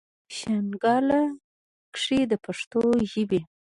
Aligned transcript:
شانګله 0.37 1.21
کښې 1.97 2.19
د 2.31 2.33
پښتو 2.45 2.81
ژبې 3.11 3.41